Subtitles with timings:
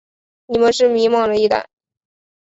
[0.47, 1.69] 你们是迷惘的一代。